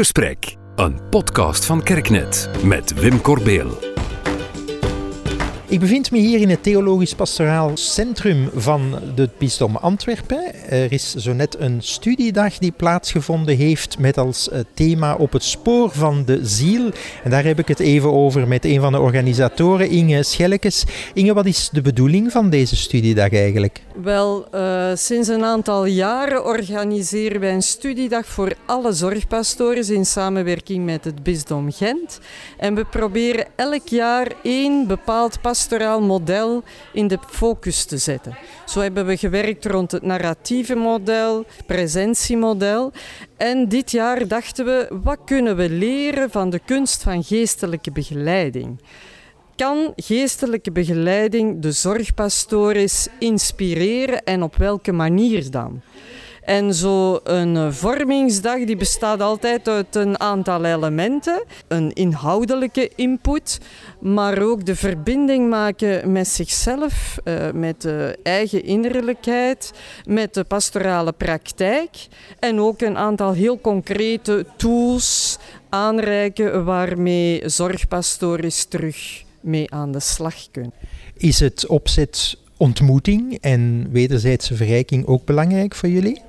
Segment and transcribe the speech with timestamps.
[0.00, 3.89] Gesprek, een podcast van Kerknet met Wim Corbeel.
[5.70, 10.70] Ik bevind me hier in het Theologisch Pastoraal Centrum van het Bisdom Antwerpen.
[10.70, 15.42] Er is zo net een studiedag die plaatsgevonden heeft met als eh, thema op het
[15.42, 16.90] spoor van de ziel.
[17.24, 20.84] En daar heb ik het even over met een van de organisatoren, Inge Schellekes.
[21.14, 23.80] Inge, wat is de bedoeling van deze studiedag eigenlijk?
[24.02, 30.84] Wel, uh, sinds een aantal jaren organiseren wij een studiedag voor alle zorgpastoren in samenwerking
[30.84, 32.18] met het Bisdom Gent.
[32.58, 38.36] En we proberen elk jaar één bepaald pastoor pastoraal model in de focus te zetten.
[38.66, 42.92] Zo hebben we gewerkt rond het narratieve model, presentiemodel.
[43.36, 48.80] En dit jaar dachten we, wat kunnen we leren van de kunst van geestelijke begeleiding?
[49.56, 55.82] Kan geestelijke begeleiding de zorgpastoris inspireren en op welke manier dan?
[56.44, 61.44] En zo een eh, vormingsdag die bestaat altijd uit een aantal elementen.
[61.68, 63.58] Een inhoudelijke input,
[64.00, 69.72] maar ook de verbinding maken met zichzelf, eh, met de eigen innerlijkheid,
[70.06, 72.06] met de pastorale praktijk.
[72.38, 75.38] En ook een aantal heel concrete tools
[75.68, 80.72] aanreiken waarmee zorgpastoris terug mee aan de slag kunnen.
[81.16, 86.22] Is het opzet ontmoeting en wederzijdse verrijking ook belangrijk voor jullie?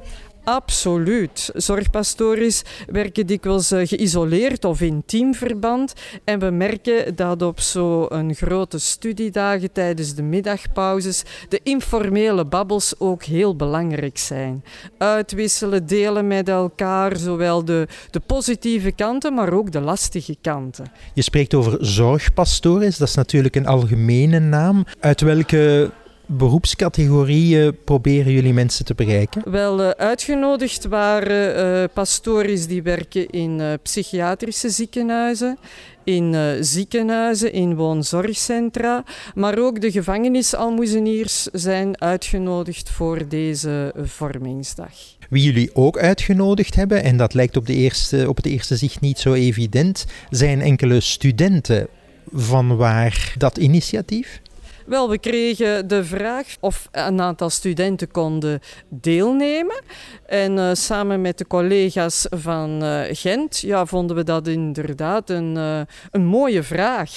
[0.44, 1.50] Absoluut.
[1.54, 5.94] Zorgpastories werken dikwijls eh, geïsoleerd of in teamverband.
[6.24, 13.24] En we merken dat op zo'n grote studiedagen tijdens de middagpauzes de informele babbels ook
[13.24, 14.64] heel belangrijk zijn.
[14.98, 20.92] Uitwisselen, delen met elkaar, zowel de, de positieve kanten, maar ook de lastige kanten.
[21.14, 24.86] Je spreekt over zorgpastories, dat is natuurlijk een algemene naam.
[25.00, 25.92] Uit welke
[26.38, 29.42] beroepscategorieën proberen jullie mensen te bereiken?
[29.52, 35.58] Wel, uh, uitgenodigd waren uh, pastories die werken in uh, psychiatrische ziekenhuizen,
[36.04, 39.04] in ziekenhuizen, in woonzorgcentra,
[39.36, 44.92] maar ook de gevangenisalmoezeniers zijn uitgenodigd voor deze vormingsdag.
[45.30, 49.02] Wie jullie ook uitgenodigd hebben, en dat lijkt op, de eerste, op het eerste zicht
[49.02, 51.88] niet zo evident, zijn enkele studenten.
[52.34, 54.42] Van waar dat initiatief?
[54.86, 58.60] Wel, we kregen de vraag of een aantal studenten konden
[58.90, 59.82] deelnemen.
[60.26, 65.56] En uh, samen met de collega's van uh, Gent ja, vonden we dat inderdaad een,
[65.56, 65.82] uh,
[66.12, 67.12] een mooie vraag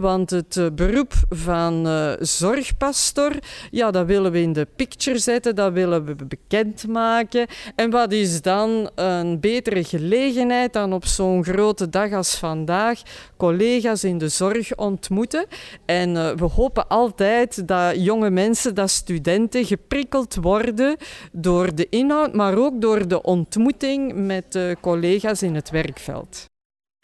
[0.00, 3.32] want het eh, beroep van uh, zorgpastor,
[3.70, 7.46] ja, dat willen we in de picture zetten, dat willen we bekendmaken.
[7.76, 13.02] En wat is dan een betere gelegenheid dan op zo'n grote dag als vandaag
[13.36, 15.46] collega's in de zorg ontmoeten?
[15.84, 20.96] En uh, we hopen altijd dat jonge mensen, dat studenten geprikkeld worden
[21.32, 26.50] door de inhoud, maar ook door de ontmoeting met collega's in het werkveld.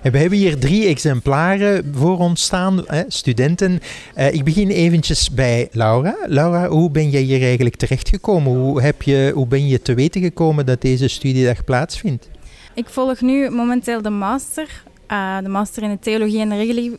[0.02, 3.80] We hebben hier drie exemplaren voor ons staan, studenten.
[4.16, 6.16] Uh, ik begin eventjes bij Laura.
[6.26, 8.52] Laura, hoe ben jij hier eigenlijk terechtgekomen?
[8.52, 12.28] Hoe, heb je, hoe ben je te weten gekomen dat deze studiedag plaatsvindt?
[12.74, 16.56] Ik volg nu momenteel de master, uh, de master in de theologie en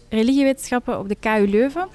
[0.10, 1.88] religiewetenschappen op de KU Leuven.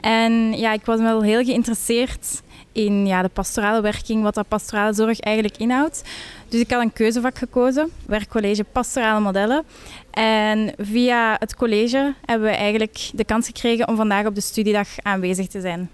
[0.00, 2.42] En ja, ik was wel heel geïnteresseerd
[2.72, 6.02] in ja, de pastorale werking, wat dat pastorale zorg eigenlijk inhoudt.
[6.48, 9.64] Dus ik had een keuzevak gekozen, werkcollege pastorale modellen.
[10.10, 14.88] En via het college hebben we eigenlijk de kans gekregen om vandaag op de studiedag
[15.02, 15.90] aanwezig te zijn.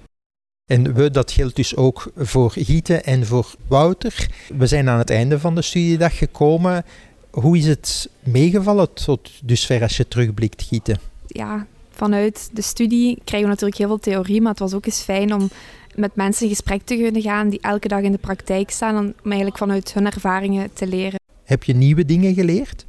[0.67, 4.29] En we, dat geldt dus ook voor Gieten en voor Wouter.
[4.57, 6.85] We zijn aan het einde van de studiedag gekomen.
[7.31, 11.01] Hoe is het meegevallen tot dusver als je terugblikt, Gieten?
[11.27, 15.01] Ja, vanuit de studie krijgen we natuurlijk heel veel theorie, maar het was ook eens
[15.01, 15.51] fijn om
[15.99, 19.15] met mensen in gesprek te kunnen gaan die elke dag in de praktijk staan, om
[19.25, 21.21] eigenlijk vanuit hun ervaringen te leren.
[21.45, 22.85] Heb je nieuwe dingen geleerd?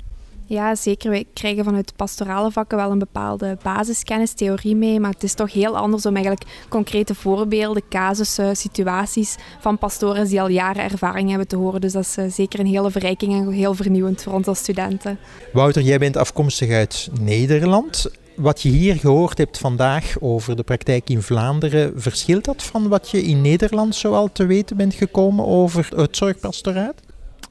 [0.50, 1.10] Ja, zeker.
[1.10, 5.54] Wij krijgen vanuit pastorale vakken wel een bepaalde basiskennis, theorie mee, maar het is toch
[5.54, 11.48] heel anders om eigenlijk concrete voorbeelden, casussen, situaties van pastoren die al jaren ervaring hebben
[11.48, 11.82] te horen.
[11.82, 15.20] Dus dat is eh, zeker een hele verrijking en heel vernieuwend voor ons als studenten.
[15.54, 18.12] Wouter, jij bent afkomstig uit Nederland.
[18.40, 23.10] Wat je hier gehoord hebt vandaag over de praktijk in Vlaanderen, verschilt dat van wat
[23.10, 26.96] je in Nederland zoal te weten bent gekomen over het zorgpastoraat?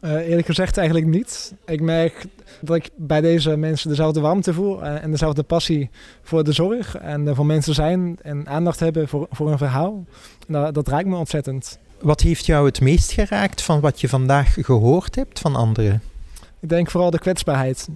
[0.02, 1.54] Uh, eerlijk gezegd eigenlijk niet.
[1.66, 2.26] Ik merk
[2.60, 5.90] dat ik bij deze mensen dezelfde warmte voel uh, en dezelfde passie
[6.22, 10.04] voor de zorg en uh, voor mensen zijn en aandacht hebben voor, voor een verhaal.
[10.46, 11.78] Dat, dat raakt me ontzettend.
[12.00, 16.02] Wat heeft jou het meest geraakt van wat je vandaag gehoord hebt van anderen?
[16.60, 17.88] Ik denk vooral de kwetsbaarheid.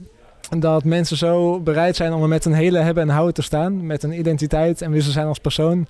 [0.60, 3.87] Dat mensen zo bereid zijn om er met een hele hebben en houden te staan.
[3.87, 5.87] Met een identiteit en wie ze zijn als persoon.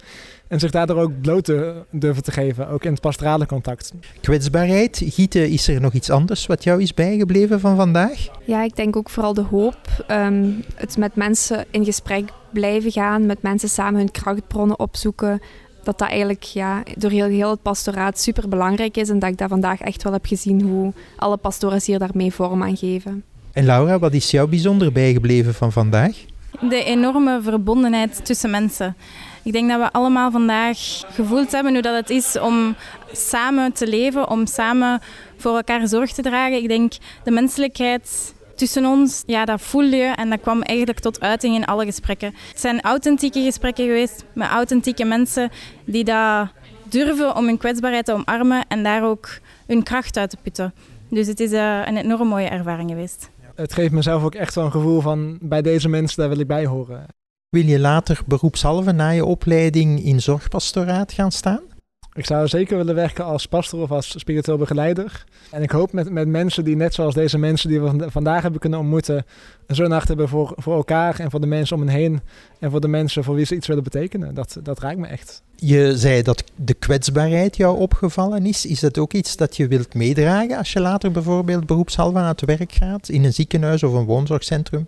[0.49, 3.93] En zich daardoor ook bloot te durven te geven, ook in het pastorale contact.
[4.21, 5.03] Kwetsbaarheid.
[5.05, 8.29] Gieten, is er nog iets anders wat jou is bijgebleven van vandaag?
[8.45, 10.05] Ja, ik denk ook vooral de hoop.
[10.07, 15.41] Ehm, het met mensen in gesprek blijven gaan, met mensen samen hun krachtbronnen opzoeken.
[15.83, 19.09] Dat dat eigenlijk ja, door heel, heel het pastoraat super belangrijk is.
[19.09, 22.63] En dat ik dat vandaag echt wel heb gezien hoe alle pastoren hier daarmee vorm
[22.63, 23.25] aan geven.
[23.53, 26.25] En Laura, wat is jou bijzonder bijgebleven van vandaag?
[26.61, 28.97] De enorme verbondenheid tussen mensen.
[29.43, 30.79] Ik denk dat we allemaal vandaag
[31.13, 32.75] gevoeld hebben hoe dat het is om
[33.13, 35.01] samen te leven, om samen
[35.37, 36.57] voor elkaar zorg te dragen.
[36.57, 36.93] Ik denk
[37.25, 41.65] de menselijkheid tussen ons, ja, dat voel je en dat kwam eigenlijk tot uiting in
[41.65, 42.35] alle gesprekken.
[42.49, 45.51] Het zijn authentieke gesprekken geweest met authentieke mensen
[45.85, 46.49] die dat
[46.85, 49.29] durven om hun kwetsbaarheid te omarmen en daar ook
[49.67, 50.75] hun kracht uit te putten.
[51.11, 53.31] Dus het is uh, een enorm mooie ervaring geweest.
[53.55, 56.67] Het geeft mezelf ook echt een gevoel van bij deze mensen, daar wil ik bij
[56.67, 57.07] horen.
[57.49, 61.72] Wil je later beroepshalve na je opleiding in zorgpastoraat gaan staan?
[62.15, 65.25] Ik zou zeker willen werken als pastor of als spiritueel begeleider.
[65.51, 68.61] En ik hoop met, met mensen die net zoals deze mensen die we vandaag hebben
[68.61, 69.25] kunnen ontmoeten,
[69.67, 72.21] zo'n nacht hebben voor, voor elkaar en voor de mensen om hen heen.
[72.59, 74.35] En voor de mensen voor wie ze iets willen betekenen.
[74.35, 75.43] Dat, dat raakt me echt.
[75.57, 78.67] Je zei dat de kwetsbaarheid jou opgevallen is.
[78.67, 82.45] Is dat ook iets dat je wilt meedragen als je later bijvoorbeeld beroepshalve aan het
[82.45, 84.87] werk gaat in een ziekenhuis of een woonzorgcentrum?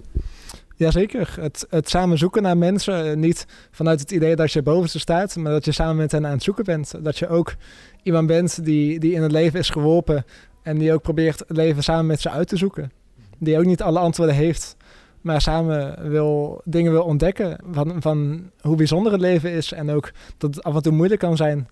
[0.77, 1.37] Jazeker.
[1.41, 3.11] Het, het samen zoeken naar mensen.
[3.11, 6.13] Eh, niet vanuit het idee dat je boven ze staat, maar dat je samen met
[6.13, 6.95] hen aan het zoeken bent.
[7.05, 7.55] Dat je ook
[8.03, 10.25] iemand bent die, die in het leven is geworpen
[10.63, 12.93] en die ook probeert het leven samen met ze uit te zoeken.
[13.39, 14.77] Die ook niet alle antwoorden heeft,
[15.21, 19.73] maar samen wil, dingen wil ontdekken van, van hoe bijzonder het leven is.
[19.73, 21.69] En ook dat het af en toe moeilijk kan zijn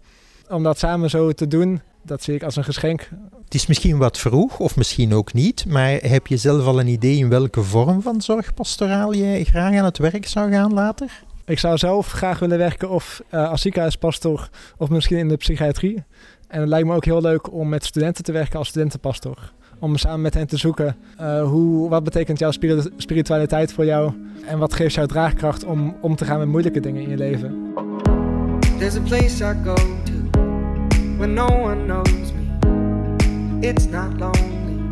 [0.49, 3.11] om dat samen zo te doen dat zie ik als een geschenk.
[3.45, 6.87] Het is misschien wat vroeg, of misschien ook niet, maar heb je zelf al een
[6.87, 11.23] idee in welke vorm van zorgpastoraal je graag aan het werk zou gaan later?
[11.45, 16.05] Ik zou zelf graag willen werken of uh, als ziekenhuispastor of misschien in de psychiatrie.
[16.49, 19.53] En het lijkt me ook heel leuk om met studenten te werken als studentenpastor.
[19.79, 22.51] Om samen met hen te zoeken, uh, hoe, wat betekent jouw
[22.97, 24.13] spiritualiteit voor jou?
[24.47, 27.73] En wat geeft jou draagkracht om om te gaan met moeilijke dingen in je leven?
[28.79, 30.12] There's a place I go to.
[31.23, 32.49] When no one knows me.
[33.63, 34.83] It's not lonely,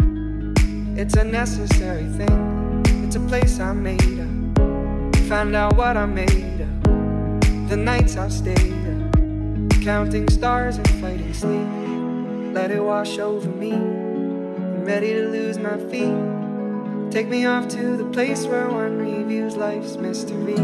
[0.97, 2.85] it's a necessary thing.
[3.05, 5.17] It's a place I made up.
[5.29, 7.69] Find out what I made up.
[7.69, 12.55] The nights I've stayed up, counting stars and fighting sleep.
[12.55, 13.73] Let it wash over me.
[13.73, 17.11] I'm ready to lose my feet.
[17.11, 20.55] Take me off to the place where one reviews life's mystery.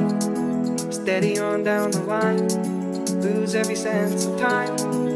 [0.93, 2.47] Steady on down the line,
[3.21, 5.16] lose every sense of time.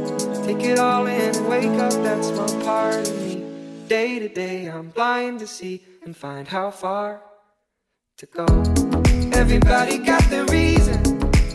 [0.50, 3.40] Take it all in and wake up that small part of me.
[3.86, 7.22] Day to day, I'm blind to see and find how far
[8.18, 8.46] to go.
[9.32, 10.98] Everybody got the reason,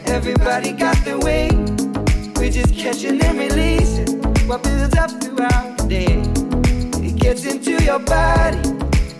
[0.06, 1.50] everybody got the way.
[2.38, 7.06] We're just catching and releasing what builds up throughout the day.
[7.06, 8.60] It gets into your body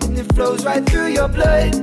[0.08, 1.76] and it flows right through your blood.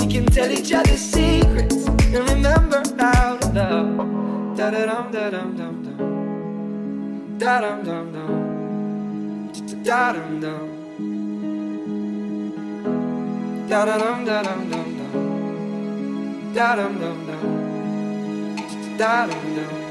[0.00, 4.56] We can tell each other secrets and remember how to love.
[4.56, 5.83] Da da dum da dum dum dum
[7.44, 8.32] da dum dum dum,
[9.84, 10.68] da dum dum,
[13.68, 15.14] da dum da dum dum dum,
[16.54, 17.44] da dum dum dum,
[18.98, 19.83] da dum dum.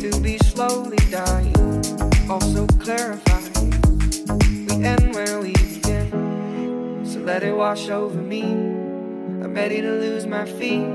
[0.00, 1.54] to be slowly dying,
[2.30, 3.70] also clarifying.
[4.66, 8.44] We end where we begin, so let it wash over me.
[8.44, 10.88] I'm ready to lose my feet.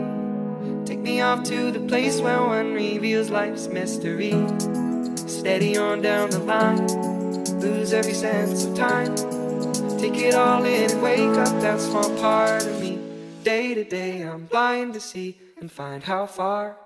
[0.88, 4.34] Take me off to the place where one reveals life's mystery.
[5.28, 6.88] Steady on down the line,
[7.60, 9.16] lose every sense of time.
[10.00, 12.98] Take it all in and wake up that small part of me.
[13.44, 16.78] Day to day, I'm blind to see and find how far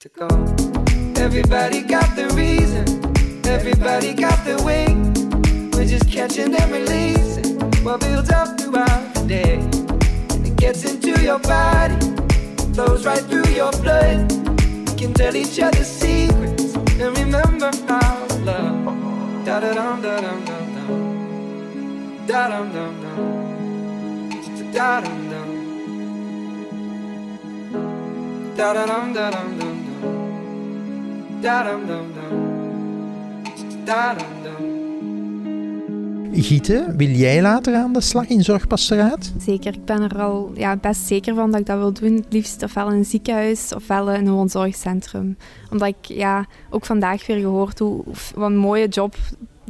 [0.00, 0.28] to go.
[1.22, 2.84] Everybody got the reason,
[3.46, 4.86] everybody got the way.
[5.72, 9.54] We're just catching and releasing what builds up throughout the day.
[9.54, 11.94] And it gets into your body,
[12.74, 19.44] flows right through your blood We can tell each other secrets and remember our love.
[19.46, 22.26] Da da dum da dum dum dum.
[22.26, 24.72] Da dum dum dum.
[24.72, 25.48] Da dum dum.
[28.56, 29.71] Da da dum da dum dum
[36.32, 39.32] Gieten, wil jij later aan de slag in zorgpastoraat?
[39.38, 42.16] Zeker, ik ben er al ja, best zeker van dat ik dat wil doen.
[42.16, 45.36] Het liefst ofwel in een ziekenhuis ofwel in een woonzorgcentrum.
[45.70, 49.14] Omdat ik ja, ook vandaag weer gehoord hoe wat een mooie job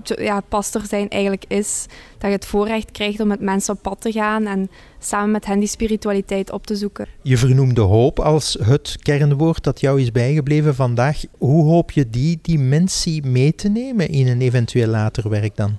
[0.08, 1.86] ja, pastor zijn eigenlijk is.
[2.18, 5.46] Dat je het voorrecht krijgt om met mensen op pad te gaan en samen met
[5.46, 7.06] hen die spiritualiteit op te zoeken.
[7.22, 11.22] Je vernoemde hoop als het kernwoord dat jou is bijgebleven vandaag.
[11.38, 15.76] Hoe hoop je die dimensie mee te nemen in een eventueel later werk dan?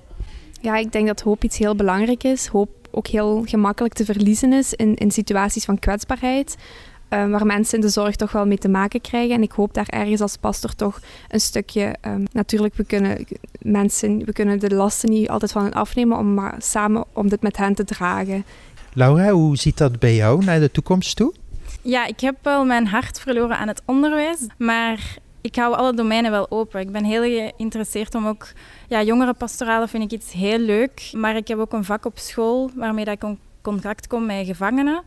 [0.60, 2.46] Ja, ik denk dat hoop iets heel belangrijk is.
[2.46, 6.56] Hoop ook heel gemakkelijk te verliezen is in, in situaties van kwetsbaarheid.
[7.14, 9.34] Um, waar mensen in de zorg toch wel mee te maken krijgen.
[9.34, 11.94] En ik hoop daar ergens als pastor toch een stukje...
[12.06, 13.26] Um, natuurlijk, we kunnen
[13.58, 17.42] mensen, we kunnen de lasten niet altijd van hen afnemen, om maar samen om dit
[17.42, 18.44] met hen te dragen.
[18.92, 21.32] Laura, hoe ziet dat bij jou naar de toekomst toe?
[21.82, 26.30] Ja, ik heb wel mijn hart verloren aan het onderwijs, maar ik hou alle domeinen
[26.30, 26.80] wel open.
[26.80, 28.46] Ik ben heel geïnteresseerd om ook...
[28.88, 32.70] Ja, jongerenpastorale vind ik iets heel leuk, maar ik heb ook een vak op school
[32.74, 35.02] waarmee dat ik in contact kom met gevangenen.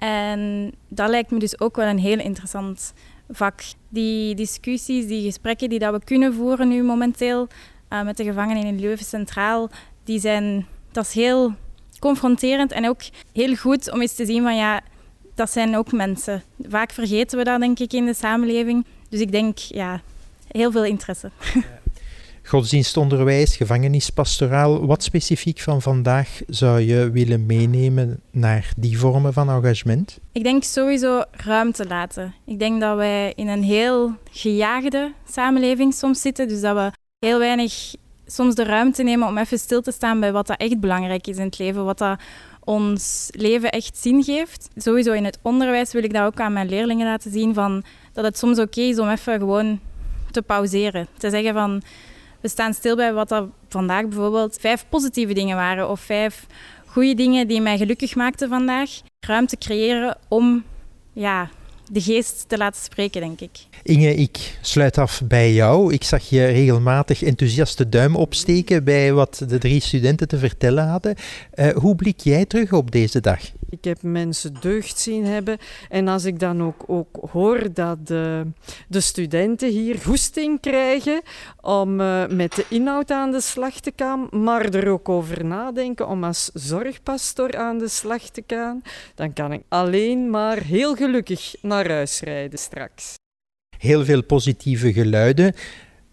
[0.00, 2.92] En dat lijkt me dus ook wel een heel interessant
[3.28, 3.62] vak.
[3.88, 7.48] Die discussies, die gesprekken die dat we kunnen voeren nu momenteel
[7.92, 9.70] uh, met de gevangenen in Leuven Centraal,
[10.04, 11.54] die zijn, dat is heel
[11.98, 13.02] confronterend en ook
[13.32, 14.80] heel goed om eens te zien van ja,
[15.34, 16.42] dat zijn ook mensen.
[16.68, 18.86] Vaak vergeten we dat denk ik in de samenleving.
[19.08, 20.00] Dus ik denk ja,
[20.48, 21.30] heel veel interesse.
[22.42, 24.86] Godsdienstonderwijs, gevangenispastoraal.
[24.86, 30.18] Wat specifiek van vandaag zou je willen meenemen naar die vormen van engagement?
[30.32, 32.34] Ik denk sowieso ruimte laten.
[32.46, 36.48] Ik denk dat wij in een heel gejaagde samenleving soms zitten.
[36.48, 37.94] Dus dat we heel weinig
[38.26, 41.36] soms de ruimte nemen om even stil te staan bij wat dat echt belangrijk is
[41.36, 41.84] in het leven.
[41.84, 42.20] Wat dat
[42.64, 44.68] ons leven echt zin geeft.
[44.76, 47.54] Sowieso in het onderwijs wil ik dat ook aan mijn leerlingen laten zien.
[47.54, 49.80] Van, dat het soms oké is om even gewoon
[50.30, 51.06] te pauzeren.
[51.18, 51.82] Te zeggen van
[52.40, 56.46] we staan stil bij wat er vandaag bijvoorbeeld vijf positieve dingen waren of vijf
[56.86, 58.90] goede dingen die mij gelukkig maakten vandaag.
[59.26, 60.64] Ruimte creëren om
[61.12, 61.50] ja,
[61.92, 63.50] de geest te laten spreken, denk ik.
[63.82, 65.92] Inge, ik sluit af bij jou.
[65.92, 71.14] Ik zag je regelmatig enthousiaste duim opsteken bij wat de drie studenten te vertellen hadden.
[71.54, 73.40] Uh, hoe blik jij terug op deze dag?
[73.70, 75.58] Ik heb mensen deugd zien hebben.
[75.88, 78.46] En als ik dan ook, ook hoor dat de,
[78.88, 81.22] de studenten hier goesting krijgen
[81.60, 86.08] om uh, met de inhoud aan de slag te gaan, maar er ook over nadenken
[86.08, 88.82] om als zorgpastor aan de slag te gaan,
[89.14, 93.14] dan kan ik alleen maar heel gelukkig naar huis rijden straks.
[93.78, 95.54] Heel veel positieve geluiden.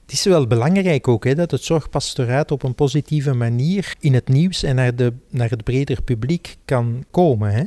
[0.08, 4.28] Het is wel belangrijk ook hè, dat het zorgpastoraat op een positieve manier in het
[4.28, 7.52] nieuws en naar, de, naar het breder publiek kan komen.
[7.52, 7.64] Hè?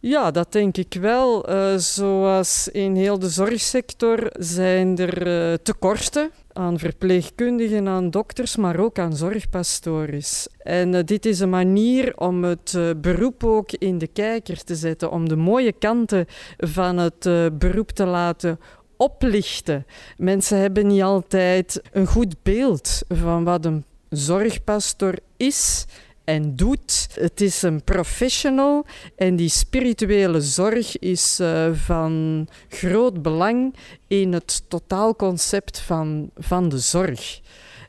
[0.00, 1.50] Ja, dat denk ik wel.
[1.50, 8.78] Uh, zoals in heel de zorgsector zijn er uh, tekorten aan verpleegkundigen, aan dokters, maar
[8.78, 10.48] ook aan zorgpastories.
[10.58, 15.10] En uh, dit is een manier om het beroep ook in de kijker te zetten,
[15.10, 16.26] om de mooie kanten
[16.58, 17.28] van het
[17.58, 18.58] beroep te laten
[18.96, 19.86] oplichten.
[20.16, 25.86] Mensen hebben niet altijd een goed beeld van wat een zorgpastor is
[26.24, 27.08] en doet.
[27.20, 28.86] Het is een professional
[29.16, 33.74] en die spirituele zorg is uh, van groot belang
[34.08, 37.40] in het totaalconcept van, van de zorg.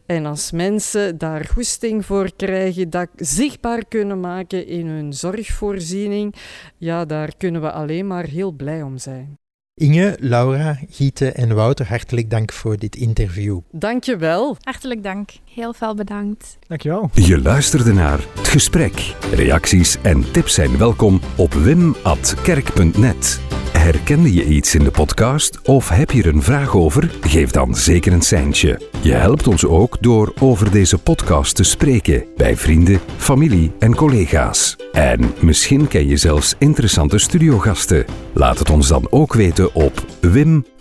[0.05, 6.35] En als mensen daar goesting voor krijgen, dat zichtbaar kunnen maken in hun zorgvoorziening,
[6.77, 9.37] ja, daar kunnen we alleen maar heel blij om zijn.
[9.77, 13.59] Inge, Laura, Giete en Wouter, hartelijk dank voor dit interview.
[13.71, 14.57] Dank je wel.
[14.61, 15.29] Hartelijk dank.
[15.53, 16.57] Heel veel bedankt.
[16.67, 17.09] Dankjewel.
[17.13, 19.15] Je luisterde naar Het Gesprek.
[19.31, 23.39] Reacties en tips zijn welkom op wim.kerk.net.
[23.85, 27.11] Herkende je iets in de podcast of heb je er een vraag over?
[27.21, 28.81] Geef dan zeker een seintje.
[29.01, 34.75] Je helpt ons ook door over deze podcast te spreken bij vrienden, familie en collega's.
[34.91, 38.05] En misschien ken je zelfs interessante studiogasten.
[38.33, 40.73] Laat het ons dan ook weten op wim.kerk.net.